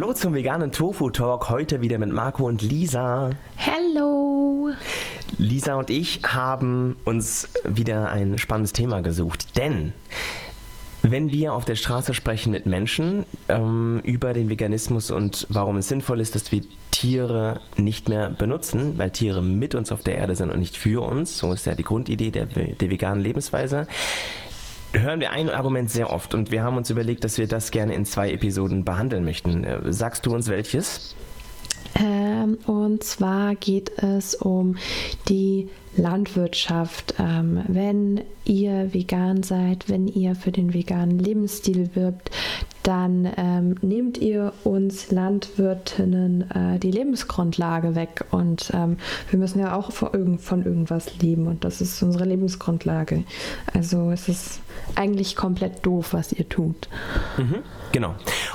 [0.00, 1.50] Hallo zum veganen Tofu Talk.
[1.50, 3.30] Heute wieder mit Marco und Lisa.
[3.58, 4.68] Hallo.
[5.38, 9.92] Lisa und ich haben uns wieder ein spannendes Thema gesucht, denn
[11.02, 15.88] wenn wir auf der Straße sprechen mit Menschen ähm, über den Veganismus und warum es
[15.88, 16.62] sinnvoll ist, dass wir
[16.92, 21.02] Tiere nicht mehr benutzen, weil Tiere mit uns auf der Erde sind und nicht für
[21.02, 23.88] uns, so ist ja die Grundidee der, der veganen Lebensweise,
[24.92, 27.94] hören wir ein Argument sehr oft und wir haben uns überlegt, dass wir das gerne
[27.94, 29.64] in zwei Episoden behandeln möchten.
[29.64, 31.14] Äh, sagst du uns welches?
[31.94, 34.76] Ähm, und zwar geht es um
[35.28, 37.14] die Landwirtschaft.
[37.18, 42.30] Ähm, wenn ihr vegan seid, wenn ihr für den veganen Lebensstil wirbt,
[42.88, 48.24] dann ähm, nehmt ihr uns Landwirtinnen äh, die Lebensgrundlage weg.
[48.30, 48.96] Und ähm,
[49.28, 53.24] wir müssen ja auch von, irgend, von irgendwas leben und das ist unsere Lebensgrundlage.
[53.74, 54.60] Also es ist
[54.94, 56.88] eigentlich komplett doof, was ihr tut.
[57.36, 57.56] Mhm,
[57.92, 58.14] genau.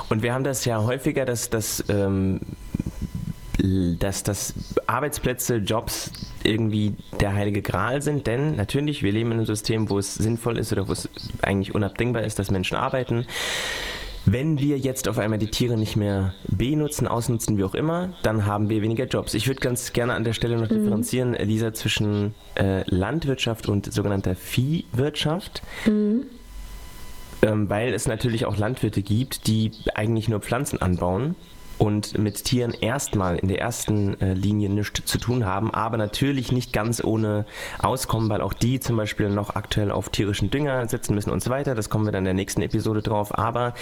[0.09, 2.40] Und wir haben das ja häufiger, dass das ähm,
[4.00, 4.56] dass das
[4.88, 6.12] Arbeitsplätze, Jobs
[6.44, 10.58] irgendwie der heilige Gral sind, denn natürlich, wir leben in einem System, wo es sinnvoll
[10.58, 11.08] ist oder wo es
[11.44, 13.28] eigentlich unabdingbar ist, dass Menschen arbeiten.
[14.25, 18.45] Wenn wir jetzt auf einmal die Tiere nicht mehr benutzen, ausnutzen, wie auch immer, dann
[18.45, 19.33] haben wir weniger Jobs.
[19.33, 20.75] Ich würde ganz gerne an der Stelle noch mhm.
[20.75, 25.61] differenzieren, Lisa, zwischen äh, Landwirtschaft und sogenannter Viehwirtschaft.
[25.85, 26.25] Mhm.
[27.41, 31.35] Ähm, weil es natürlich auch Landwirte gibt, die eigentlich nur Pflanzen anbauen
[31.77, 36.52] und mit Tieren erstmal in der ersten äh, Linie nichts zu tun haben, aber natürlich
[36.52, 37.45] nicht ganz ohne
[37.79, 41.49] Auskommen, weil auch die zum Beispiel noch aktuell auf tierischen Dünger setzen müssen und so
[41.49, 41.75] weiter.
[41.75, 43.38] Das kommen wir dann in der nächsten Episode drauf.
[43.38, 43.73] Aber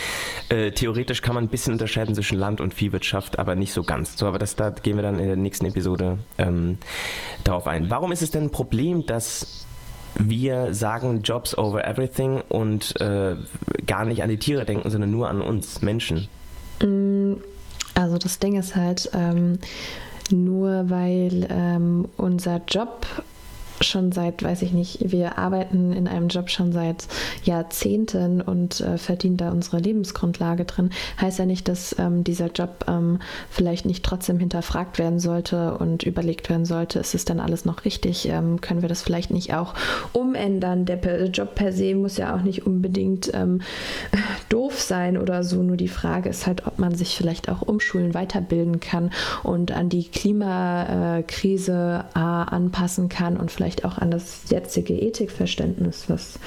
[0.49, 4.17] äh, theoretisch kann man ein bisschen unterscheiden zwischen Land- und Viehwirtschaft, aber nicht so ganz.
[4.17, 6.77] So, aber das, da gehen wir dann in der nächsten Episode ähm,
[7.43, 7.89] darauf ein.
[7.89, 9.65] Warum ist es denn ein Problem, dass
[10.15, 13.35] wir sagen Jobs over everything und äh,
[13.85, 16.27] gar nicht an die Tiere denken, sondern nur an uns Menschen?
[17.93, 19.59] Also das Ding ist halt, ähm,
[20.31, 23.05] nur weil ähm, unser Job
[23.83, 27.07] schon seit, weiß ich nicht, wir arbeiten in einem Job schon seit
[27.43, 32.85] Jahrzehnten und äh, verdienen da unsere Lebensgrundlage drin, heißt ja nicht, dass ähm, dieser Job
[32.87, 33.19] ähm,
[33.49, 37.85] vielleicht nicht trotzdem hinterfragt werden sollte und überlegt werden sollte, ist es dann alles noch
[37.85, 38.27] richtig?
[38.27, 39.73] Ähm, können wir das vielleicht nicht auch
[40.13, 40.85] umändern?
[40.85, 43.61] Der Job per se muss ja auch nicht unbedingt ähm,
[44.49, 48.13] doof sein oder so, nur die Frage ist halt, ob man sich vielleicht auch umschulen,
[48.13, 49.11] weiterbilden kann
[49.43, 56.09] und an die Klimakrise äh, anpassen kann und vielleicht vielleicht auch an das jetzige Ethikverständnis,
[56.09, 56.39] was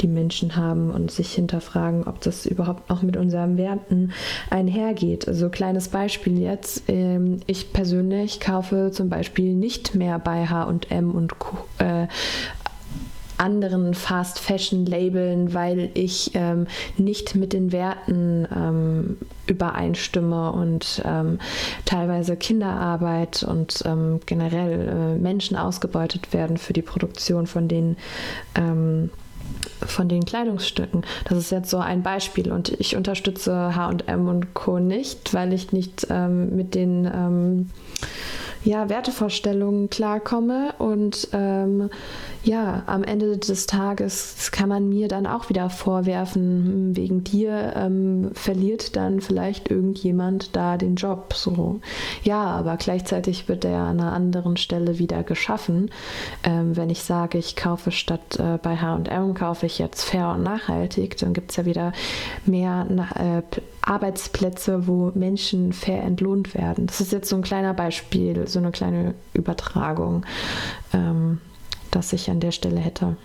[0.00, 4.12] die Menschen haben und sich hinterfragen, ob das überhaupt noch mit unseren Werten
[4.50, 5.28] einhergeht.
[5.28, 6.84] Also kleines Beispiel jetzt.
[6.88, 11.32] Ähm, ich persönlich kaufe zum Beispiel nicht mehr bei HM und
[11.78, 12.06] äh,
[13.42, 16.66] anderen Fast Fashion Labeln, weil ich ähm,
[16.96, 19.16] nicht mit den Werten ähm,
[19.46, 21.38] übereinstimme und ähm,
[21.84, 27.96] teilweise Kinderarbeit und ähm, generell äh, Menschen ausgebeutet werden für die Produktion von den
[28.54, 29.10] ähm,
[29.84, 31.04] von den Kleidungsstücken.
[31.28, 34.78] Das ist jetzt so ein Beispiel und ich unterstütze HM und Co.
[34.78, 37.68] nicht, weil ich nicht ähm, mit den
[38.64, 41.90] ja, Wertevorstellungen klarkomme und ähm,
[42.44, 47.74] ja, am Ende des Tages kann man mir dann auch wieder vorwerfen, hm, wegen dir
[47.76, 51.34] ähm, verliert dann vielleicht irgendjemand da den Job.
[51.34, 51.80] So,
[52.24, 55.90] ja, aber gleichzeitig wird er an einer anderen Stelle wieder geschaffen.
[56.42, 60.42] Ähm, wenn ich sage, ich kaufe statt äh, bei HM kaufe ich jetzt fair und
[60.42, 61.92] nachhaltig, dann gibt es ja wieder
[62.44, 62.86] mehr
[63.16, 63.42] äh,
[63.82, 66.86] Arbeitsplätze, wo Menschen fair entlohnt werden.
[66.86, 70.24] Das ist jetzt so ein kleiner Beispiel, so eine kleine Übertragung.
[70.92, 71.40] Ähm,
[71.92, 73.16] das ich an der Stelle hätte.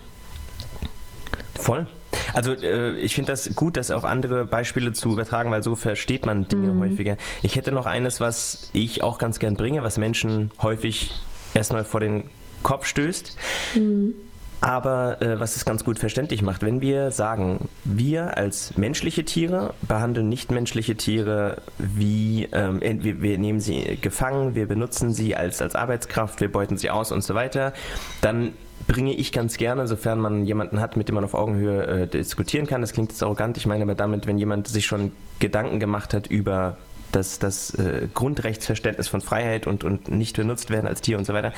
[1.54, 1.88] Voll.
[2.32, 6.24] Also äh, ich finde das gut, das auf andere Beispiele zu übertragen, weil so versteht
[6.24, 6.80] man Dinge mhm.
[6.80, 7.16] häufiger.
[7.42, 11.10] Ich hätte noch eines, was ich auch ganz gern bringe, was Menschen häufig
[11.54, 12.30] erstmal vor den
[12.62, 13.36] Kopf stößt.
[13.74, 14.14] Mhm.
[14.60, 19.74] Aber äh, was es ganz gut verständlich macht, wenn wir sagen, wir als menschliche Tiere
[19.82, 25.76] behandeln nichtmenschliche Tiere wie, ähm, wir, wir, nehmen sie gefangen, wir benutzen sie als, als
[25.76, 27.72] Arbeitskraft, wir beuten sie aus und so weiter,
[28.20, 28.52] dann
[28.88, 32.66] bringe ich ganz gerne, sofern man jemanden hat, mit dem man auf Augenhöhe äh, diskutieren
[32.66, 32.80] kann.
[32.80, 36.26] Das klingt jetzt arrogant, ich meine aber damit, wenn jemand sich schon Gedanken gemacht hat
[36.26, 36.78] über
[37.12, 41.32] das, das äh, Grundrechtsverständnis von Freiheit und, und nicht benutzt werden als Tier und so
[41.32, 41.52] weiter,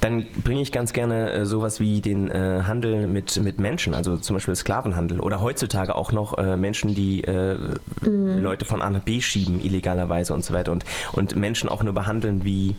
[0.00, 4.16] dann bringe ich ganz gerne äh, sowas wie den äh, Handel mit, mit Menschen, also
[4.16, 7.56] zum Beispiel Sklavenhandel oder heutzutage auch noch äh, Menschen, die äh,
[8.02, 8.42] mhm.
[8.42, 11.94] Leute von A nach B schieben, illegalerweise und so weiter und, und Menschen auch nur
[11.94, 12.76] behandeln wie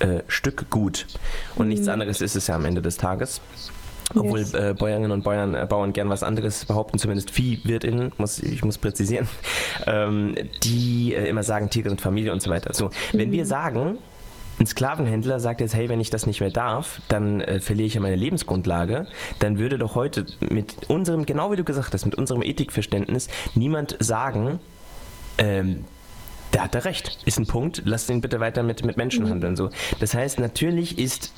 [0.00, 1.06] äh, Stück gut
[1.56, 1.70] und mhm.
[1.70, 3.40] nichts anderes ist es ja am Ende des Tages.
[4.14, 4.54] Obwohl yes.
[4.54, 8.78] äh, Bäuerinnen und Bäuern, äh, Bauern gern was anderes behaupten, zumindest Viehwirtinnen, muss, ich muss
[8.78, 9.28] präzisieren,
[9.86, 12.72] ähm, die äh, immer sagen, Tiere sind Familie und so weiter.
[12.72, 13.32] So, wenn mhm.
[13.32, 13.98] wir sagen,
[14.58, 17.94] ein Sklavenhändler sagt jetzt, hey, wenn ich das nicht mehr darf, dann äh, verliere ich
[17.94, 19.06] ja meine Lebensgrundlage,
[19.38, 23.96] dann würde doch heute mit unserem, genau wie du gesagt hast, mit unserem Ethikverständnis niemand
[24.00, 24.58] sagen,
[25.38, 25.84] ähm,
[26.52, 29.30] der hat da recht, ist ein Punkt, lass ihn bitte weiter mit, mit Menschen mhm.
[29.30, 29.56] handeln.
[29.56, 29.70] So.
[30.00, 31.32] Das heißt, natürlich ist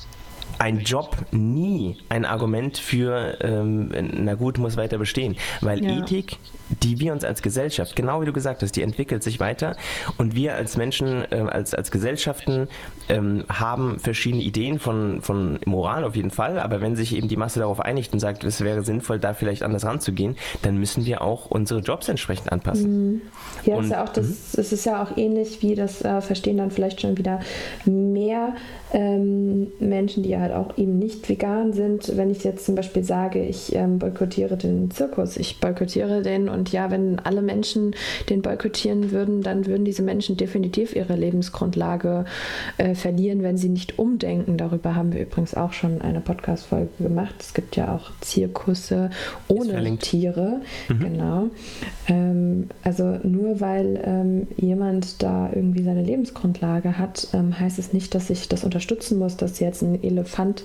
[0.61, 5.35] ein Job nie ein Argument für, ähm, na gut, muss weiter bestehen.
[5.61, 5.97] Weil ja.
[5.97, 6.37] Ethik,
[6.83, 9.75] die wir uns als Gesellschaft, genau wie du gesagt hast, die entwickelt sich weiter
[10.17, 12.67] und wir als Menschen, äh, als, als Gesellschaften
[13.09, 17.37] ähm, haben verschiedene Ideen von, von Moral auf jeden Fall, aber wenn sich eben die
[17.37, 21.21] Masse darauf einigt und sagt, es wäre sinnvoll, da vielleicht anders ranzugehen, dann müssen wir
[21.21, 23.11] auch unsere Jobs entsprechend anpassen.
[23.11, 23.21] Mhm.
[23.65, 24.35] Ja, und, ist ja auch das, mhm.
[24.57, 27.39] es ist ja auch ähnlich wie das äh, verstehen dann vielleicht schon wieder
[27.85, 28.55] mehr
[28.93, 32.15] ähm, Menschen, die halt auch eben nicht vegan sind.
[32.17, 36.60] Wenn ich jetzt zum Beispiel sage, ich ähm, boykottiere den Zirkus, ich boykottiere den und
[36.69, 37.95] ja, wenn alle Menschen
[38.29, 42.25] den boykottieren würden, dann würden diese Menschen definitiv ihre Lebensgrundlage
[42.77, 44.57] äh, verlieren, wenn sie nicht umdenken.
[44.57, 47.35] Darüber haben wir übrigens auch schon eine Podcast-Folge gemacht.
[47.39, 49.09] Es gibt ja auch Zirkusse
[49.47, 50.61] ohne Tiere.
[50.89, 50.99] Mhm.
[50.99, 51.47] Genau.
[52.07, 58.13] Ähm, also nur weil ähm, jemand da irgendwie seine Lebensgrundlage hat, ähm, heißt es nicht,
[58.15, 60.63] dass ich das unterstütze unterstützen muss, dass jetzt ein Elefant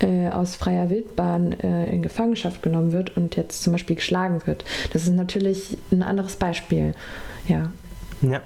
[0.00, 4.64] äh, aus freier Wildbahn äh, in Gefangenschaft genommen wird und jetzt zum Beispiel geschlagen wird.
[4.92, 5.37] Das ist natürlich
[5.90, 6.94] ein anderes Beispiel.
[7.46, 7.70] Ja.
[8.20, 8.42] Ja,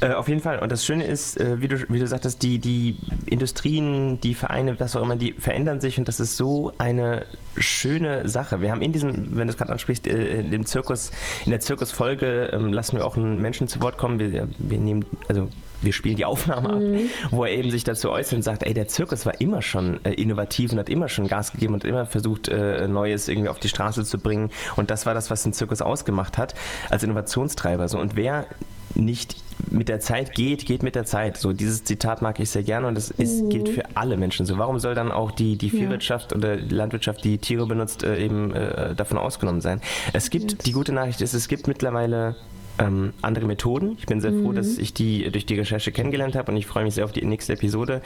[0.00, 0.60] äh, auf jeden Fall.
[0.60, 2.96] Und das Schöne ist, äh, wie, du, wie du sagtest, die, die
[3.26, 7.26] Industrien, die Vereine, was auch immer, die verändern sich und das ist so eine
[7.56, 8.62] schöne Sache.
[8.62, 11.10] Wir haben in diesem, wenn du es gerade ansprichst, äh, in dem Zirkus,
[11.44, 14.18] in der Zirkusfolge ähm, lassen wir auch einen Menschen zu Wort kommen.
[14.18, 15.48] Wir, wir nehmen, also
[15.82, 17.10] wir spielen die Aufnahme ab, mhm.
[17.30, 20.12] wo er eben sich dazu äußert und sagt, ey, der Zirkus war immer schon äh,
[20.12, 23.68] innovativ und hat immer schon Gas gegeben und immer versucht, äh, Neues irgendwie auf die
[23.68, 24.50] Straße zu bringen.
[24.76, 26.54] Und das war das, was den Zirkus ausgemacht hat,
[26.90, 27.88] als Innovationstreiber.
[27.88, 27.98] So.
[27.98, 28.46] Und wer
[28.94, 29.36] nicht
[29.70, 31.36] mit der Zeit geht, geht mit der Zeit.
[31.36, 33.50] So dieses Zitat mag ich sehr gerne und es ist, mhm.
[33.50, 34.58] gilt für alle Menschen so.
[34.58, 36.38] Warum soll dann auch die, die Viehwirtschaft ja.
[36.38, 39.80] oder die Landwirtschaft, die Tiere benutzt, äh, eben äh, davon ausgenommen sein?
[40.12, 42.36] Es gibt, die gute Nachricht ist, es gibt mittlerweile
[42.78, 43.96] ähm, andere Methoden.
[43.98, 44.54] Ich bin sehr froh, mhm.
[44.54, 47.24] dass ich die durch die Recherche kennengelernt habe und ich freue mich sehr auf die
[47.24, 48.02] nächste Episode.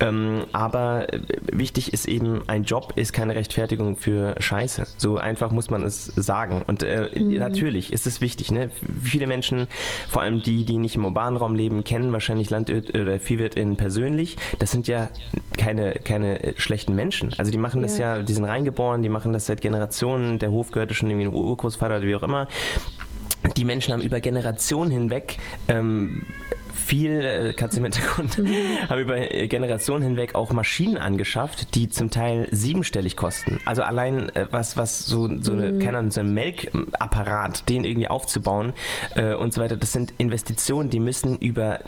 [0.00, 1.20] Ähm, aber äh,
[1.52, 4.86] wichtig ist eben, ein Job ist keine Rechtfertigung für Scheiße.
[4.96, 6.62] So einfach muss man es sagen.
[6.66, 7.34] Und äh, mhm.
[7.34, 8.50] natürlich ist es wichtig.
[8.50, 8.70] Ne?
[9.02, 9.66] Viele Menschen,
[10.08, 14.36] vor allem die, die nicht im urbanen Raum leben, kennen wahrscheinlich Landwirt oder Viehwirtin persönlich.
[14.58, 15.08] Das sind ja
[15.56, 17.34] keine, keine schlechten Menschen.
[17.38, 20.38] Also die machen das ja, die sind reingeboren, die machen das seit Generationen.
[20.38, 22.48] Der Hof gehörte schon irgendwie Urgroßvater oder wie auch immer
[23.56, 25.38] die Menschen haben über Generationen hinweg
[25.68, 26.26] ähm,
[26.86, 28.38] viel, äh, Katze im Hintergrund,
[28.88, 33.58] haben über Generationen hinweg auch Maschinen angeschafft, die zum Teil siebenstellig kosten.
[33.64, 35.78] Also allein äh, was, was so, so, eine, mhm.
[35.80, 38.72] keine Ahnung, so ein Melkapparat, den irgendwie aufzubauen
[39.16, 41.80] äh, und so weiter, das sind Investitionen, die müssen über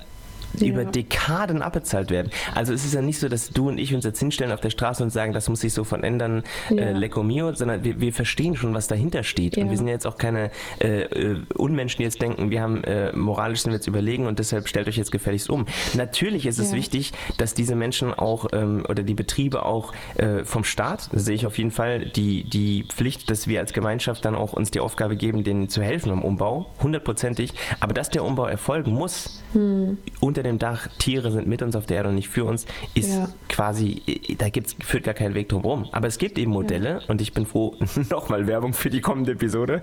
[0.54, 0.66] ja.
[0.66, 2.30] über Dekaden abbezahlt werden.
[2.54, 4.70] Also es ist ja nicht so, dass du und ich uns jetzt hinstellen auf der
[4.70, 6.82] Straße und sagen, das muss sich sofort ändern, äh, ja.
[6.82, 9.56] äh, Lecco Mio, sondern wir, wir verstehen schon, was dahinter steht.
[9.56, 9.64] Ja.
[9.64, 10.50] Und wir sind ja jetzt auch keine
[10.80, 14.38] äh, äh, Unmenschen, die jetzt denken, wir haben äh, moralisch sind wir jetzt überlegen und
[14.38, 15.66] deshalb stellt euch jetzt gefälligst um.
[15.94, 20.64] Natürlich ist es wichtig, dass diese Menschen auch ähm, oder die Betriebe auch äh, vom
[20.64, 24.52] Staat, sehe ich auf jeden Fall, die, die Pflicht, dass wir als Gemeinschaft dann auch
[24.52, 27.52] uns die Aufgabe geben, denen zu helfen im Umbau, hundertprozentig.
[27.80, 29.98] Aber dass der Umbau erfolgen muss, hm.
[30.20, 33.10] unter dem Dach, Tiere sind mit uns auf der Erde und nicht für uns, ist
[33.10, 33.28] ja.
[33.48, 34.02] quasi,
[34.38, 35.86] da gibt's, führt gar kein Weg drum rum.
[35.92, 37.00] Aber es gibt eben Modelle ja.
[37.08, 37.74] und ich bin froh,
[38.10, 39.82] nochmal Werbung für die kommende Episode,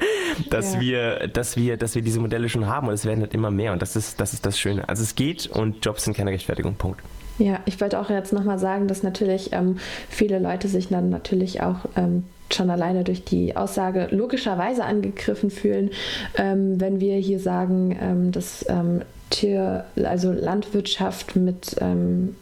[0.50, 0.82] dass ja.
[0.82, 3.74] wir, dass wir, dass wir diese Modelle schon haben und es werden halt immer mehr
[3.74, 4.88] und das ist, das ist das Schöne.
[4.88, 6.76] Also es geht und Jobs sind keine Rechtfertigung.
[6.76, 7.02] Punkt.
[7.38, 9.78] Ja, ich wollte auch jetzt nochmal sagen, dass natürlich ähm,
[10.10, 15.92] viele Leute sich dann natürlich auch ähm, schon alleine durch die Aussage logischerweise angegriffen fühlen,
[16.38, 22.36] ähm, wenn wir hier sagen, ähm, dass ähm, Tier, also Landwirtschaft mit ähm,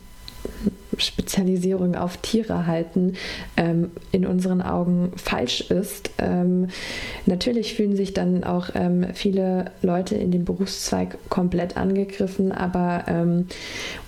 [1.04, 3.14] Spezialisierung auf Tiere halten,
[3.58, 6.12] ähm, in unseren Augen falsch ist.
[6.18, 6.68] Ähm,
[7.26, 13.48] natürlich fühlen sich dann auch ähm, viele Leute in dem Berufszweig komplett angegriffen, aber ähm,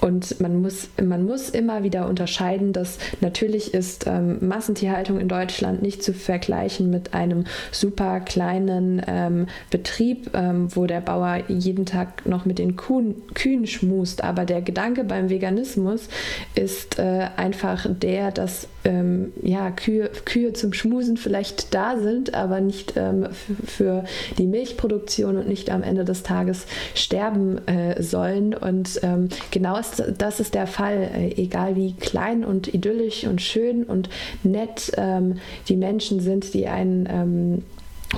[0.01, 5.81] und man muss, man muss immer wieder unterscheiden, dass natürlich ist ähm, Massentierhaltung in Deutschland
[5.81, 12.45] nicht zu vergleichen mit einem super kleinen ähm, Betrieb, wo der Bauer jeden Tag noch
[12.45, 14.23] mit den Kuhn, Kühen schmust.
[14.23, 16.07] Aber der Gedanke beim Veganismus
[16.55, 22.33] ist, ist äh, einfach der, dass ähm, ja, Kühe, Kühe zum Schmusen vielleicht da sind,
[22.33, 23.27] aber nicht ähm,
[23.65, 24.03] für
[24.37, 28.53] die Milchproduktion und nicht am Ende des Tages sterben äh, sollen.
[28.53, 33.41] Und ähm, genau ist, das ist der Fall, äh, egal wie klein und idyllisch und
[33.41, 34.09] schön und
[34.43, 37.63] nett ähm, die Menschen sind, die einen ähm,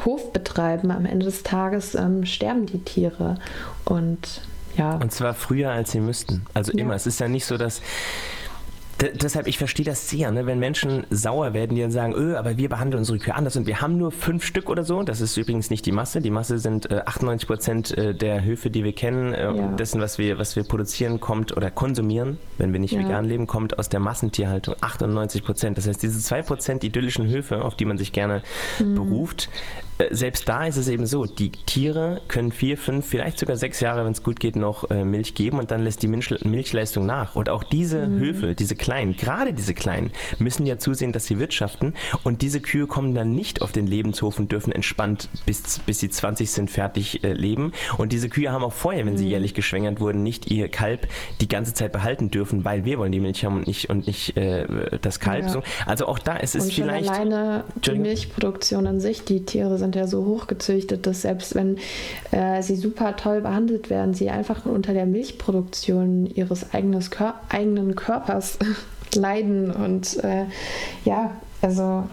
[0.06, 3.36] Hof betreiben, am Ende des Tages ähm, sterben die Tiere.
[3.86, 4.42] Und
[4.78, 4.96] ja.
[4.96, 6.46] Und zwar früher, als sie müssten.
[6.54, 6.80] Also ja.
[6.80, 6.94] immer.
[6.94, 7.82] Es ist ja nicht so, dass
[9.00, 10.46] deshalb, ich verstehe das sehr, ne?
[10.46, 13.68] wenn Menschen sauer werden, die dann sagen, öh, aber wir behandeln unsere Kühe anders und
[13.68, 15.04] wir haben nur fünf Stück oder so.
[15.04, 16.22] Das ist übrigens nicht die Masse.
[16.22, 19.68] Die Masse sind äh, 98 Prozent äh, der Höfe, die wir kennen, äh, ja.
[19.74, 23.00] dessen, was wir, was wir produzieren, kommt oder konsumieren, wenn wir nicht ja.
[23.00, 24.76] vegan leben, kommt aus der Massentierhaltung.
[24.82, 25.78] 98 Prozent.
[25.78, 28.42] Das heißt, diese zwei Prozent idyllischen Höfe, auf die man sich gerne
[28.80, 28.96] mhm.
[28.96, 29.50] beruft,
[30.12, 34.06] selbst da ist es eben so, die Tiere können vier, fünf, vielleicht sogar sechs Jahre,
[34.06, 37.36] wenn es gut geht, noch äh, Milch geben und dann lässt die Milch, Milchleistung nach.
[37.36, 38.20] Und auch diese mhm.
[38.20, 42.86] Höfe, diese kleinen, gerade diese kleinen, müssen ja zusehen, dass sie wirtschaften und diese Kühe
[42.86, 47.24] kommen dann nicht auf den Lebenshof und dürfen entspannt bis, bis sie 20 sind fertig
[47.24, 47.72] äh, leben.
[47.98, 49.18] Und diese Kühe haben auch vorher, wenn mhm.
[49.18, 51.08] sie jährlich geschwängert wurden, nicht ihr Kalb
[51.42, 54.38] die ganze Zeit behalten dürfen, weil wir wollen die Milch haben und nicht, und nicht
[54.38, 54.68] äh,
[55.02, 55.46] das Kalb.
[55.46, 55.50] Ja.
[55.50, 55.64] So.
[55.86, 57.10] Also auch da ist es und vielleicht...
[57.10, 61.78] alleine die Milchproduktion an sich, die Tiere sind sind ja so hochgezüchtet, dass selbst wenn
[62.32, 67.96] äh, sie super toll behandelt werden, sie einfach unter der Milchproduktion ihres eigenes Kör eigenen
[67.96, 68.60] Körpers
[69.16, 69.72] leiden.
[69.72, 70.46] Und äh,
[71.06, 72.04] ja, also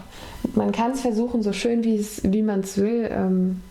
[0.55, 3.09] man kann es versuchen, so schön wie man es will.
[3.11, 3.61] Ähm,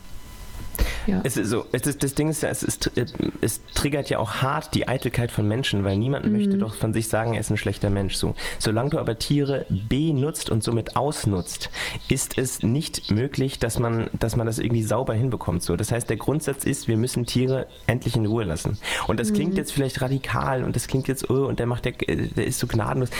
[1.06, 1.20] ja.
[1.24, 2.90] Es ist so, es ist, das Ding ist ja, es, ist,
[3.40, 6.32] es triggert ja auch hart die Eitelkeit von Menschen, weil niemand mhm.
[6.32, 8.14] möchte doch von sich sagen, er ist ein schlechter Mensch.
[8.14, 11.70] So, solange du aber Tiere benutzt und somit ausnutzt,
[12.08, 15.62] ist es nicht möglich, dass man, dass man das irgendwie sauber hinbekommt.
[15.62, 18.78] So, das heißt, der Grundsatz ist, wir müssen Tiere endlich in Ruhe lassen.
[19.06, 19.34] Und das mhm.
[19.34, 22.58] klingt jetzt vielleicht radikal und das klingt jetzt, oh, und der macht der, der ist
[22.58, 23.10] so gnadenlos.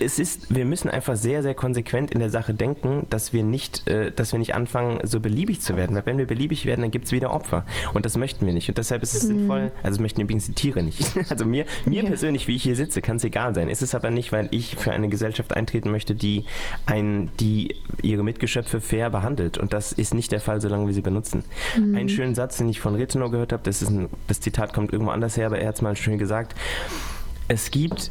[0.00, 3.86] Es ist, wir müssen einfach sehr, sehr konsequent in der Sache denken, dass wir nicht,
[3.88, 5.96] äh, dass wir nicht anfangen, so beliebig zu werden.
[5.96, 7.66] Weil wenn wir beliebig werden, dann gibt gibt es wieder Opfer.
[7.92, 8.68] Und das möchten wir nicht.
[8.68, 9.38] Und deshalb ist es mhm.
[9.38, 11.04] sinnvoll, also möchten übrigens die Tiere nicht.
[11.34, 12.08] Also mir, mir ja.
[12.08, 13.68] persönlich, wie ich hier sitze, kann es egal sein.
[13.68, 16.44] Ist es aber nicht, weil ich für eine Gesellschaft eintreten möchte, die,
[16.86, 19.58] ein, die ihre Mitgeschöpfe fair behandelt.
[19.58, 21.44] Und das ist nicht der Fall, solange wir sie benutzen.
[21.76, 21.96] Mhm.
[21.96, 24.92] Einen schönen Satz, den ich von Retenau gehört habe, das, ist ein, das Zitat kommt
[24.92, 26.54] irgendwo anders her, aber er hat es mal schön gesagt.
[27.48, 28.10] Es gibt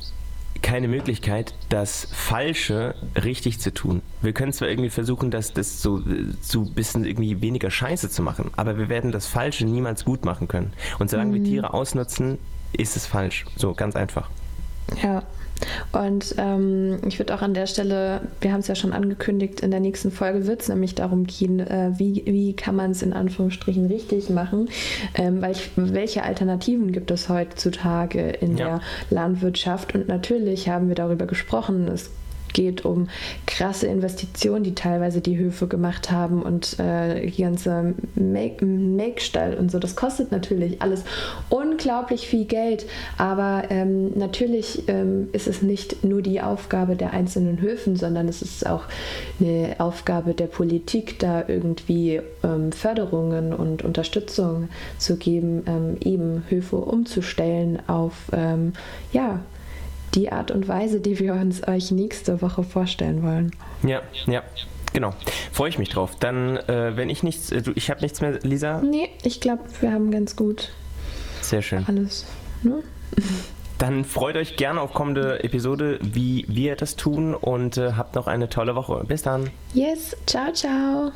[0.63, 4.01] keine Möglichkeit, das Falsche richtig zu tun.
[4.21, 6.01] Wir können zwar irgendwie versuchen, das, das so,
[6.41, 10.25] so ein bisschen irgendwie weniger Scheiße zu machen, aber wir werden das Falsche niemals gut
[10.25, 10.73] machen können.
[10.97, 11.35] Und solange mhm.
[11.35, 12.39] wir Tiere ausnutzen,
[12.71, 13.45] ist es falsch.
[13.55, 14.29] So ganz einfach.
[15.03, 15.23] Ja,
[15.91, 19.71] und ähm, ich würde auch an der Stelle, wir haben es ja schon angekündigt, in
[19.71, 23.13] der nächsten Folge wird es nämlich darum gehen, äh, wie, wie kann man es in
[23.13, 24.69] Anführungsstrichen richtig machen,
[25.15, 28.65] ähm, weil ich, welche Alternativen gibt es heutzutage in ja.
[28.65, 29.95] der Landwirtschaft?
[29.95, 32.09] Und natürlich haben wir darüber gesprochen, es
[32.53, 33.09] geht um
[33.45, 39.79] krasse Investitionen, die teilweise die Höfe gemacht haben und äh, die ganze Make-Stall und so.
[39.79, 41.03] Das kostet natürlich alles
[41.49, 42.85] unglaublich viel Geld,
[43.17, 48.41] aber ähm, natürlich ähm, ist es nicht nur die Aufgabe der einzelnen Höfen, sondern es
[48.41, 48.83] ist auch
[49.39, 56.77] eine Aufgabe der Politik, da irgendwie ähm, Förderungen und Unterstützung zu geben, ähm, eben Höfe
[56.77, 58.73] umzustellen auf ähm,
[59.11, 59.39] ja,
[60.15, 63.51] die Art und Weise, die wir uns euch nächste Woche vorstellen wollen.
[63.83, 64.43] Ja, ja.
[64.93, 65.11] Genau,
[65.51, 66.17] freue ich mich drauf.
[66.19, 68.79] Dann, äh, wenn ich nichts, äh, ich habe nichts mehr, Lisa?
[68.81, 70.69] Nee, ich glaube, wir haben ganz gut
[71.41, 71.83] Sehr schön.
[71.87, 72.27] alles.
[72.61, 72.83] Ne?
[73.79, 78.27] Dann freut euch gerne auf kommende Episode, wie wir das tun und äh, habt noch
[78.27, 79.03] eine tolle Woche.
[79.07, 79.49] Bis dann.
[79.73, 81.11] Yes, ciao, ciao.